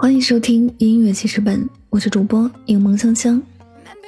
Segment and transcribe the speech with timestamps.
[0.00, 3.42] 欢迎收听音乐记事本，我是主播柠檬香香。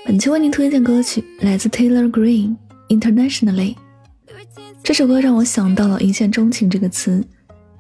[0.07, 2.57] 本期为您推荐歌曲来自 Taylor Green，
[3.01, 3.75] 《Internationally》。
[4.85, 7.25] 这首歌让我想到了一见钟情这个词。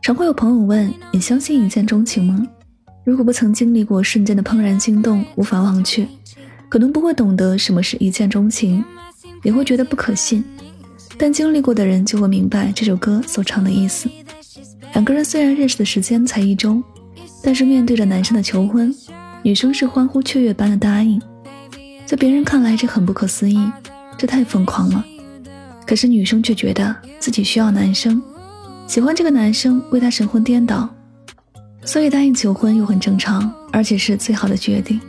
[0.03, 2.45] 常会有朋友问：你相信一见钟情吗？
[3.04, 6.04] 如果不曾经历过瞬间的怦然心动，无法忘却，
[6.69, 8.85] 可能不会懂得什么是一见钟情，
[9.45, 10.42] 也会觉得不可信。
[11.17, 14.11] 但经历过的人就会明白这首歌所唱的意思。
[14.95, 16.83] 两个人虽然认识的时间才一周，
[17.42, 18.94] 但是面对着男生的求婚，
[19.42, 21.20] 女生是欢呼雀跃般的答应。
[22.06, 23.58] 在别人看来，这很不可思议，
[24.18, 25.04] 这太疯狂了。
[25.86, 28.22] 可是女生却觉得自己需要男生，
[28.86, 30.88] 喜欢这个男生，为他神魂颠倒，
[31.84, 35.00] 所以答应求婚又很正常，而且是最好的决定。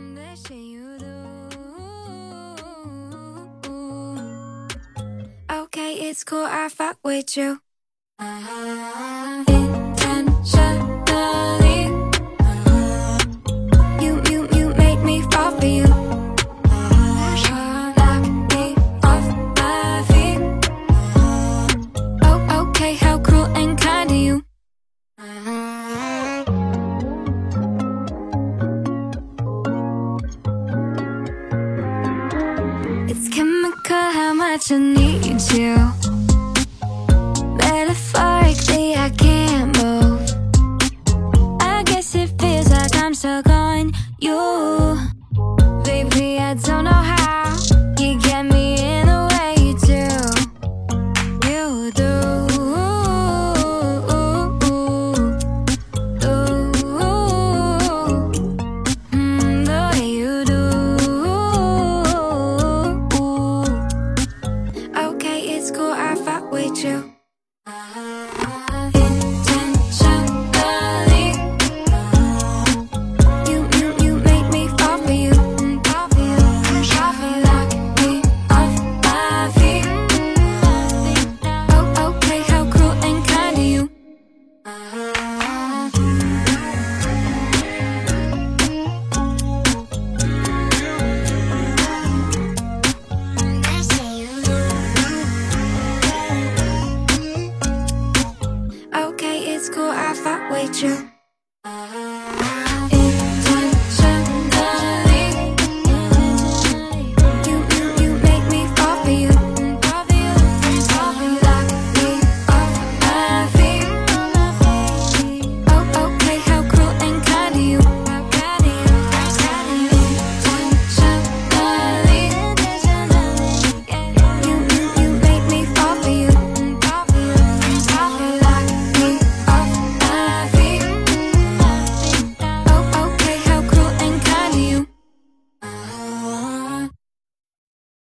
[5.48, 7.58] ok it's cool, I fuck with you.
[33.14, 35.76] It's chemical how much I need you.
[37.58, 40.22] Metaphorically, I can't move.
[41.60, 44.81] I guess it feels like I'm stuck on you.
[100.72, 100.88] 真